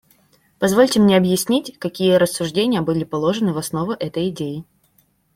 Позвольте 0.57 0.99
мне 0.99 1.15
объяснить, 1.15 1.77
какие 1.77 2.13
рассуждения 2.15 2.81
были 2.81 3.03
положены 3.03 3.53
в 3.53 3.59
основу 3.59 3.91
этой 3.91 4.29
идеи. 4.29 4.65